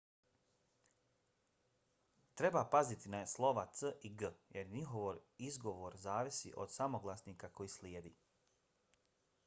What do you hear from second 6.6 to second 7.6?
od samoglasnika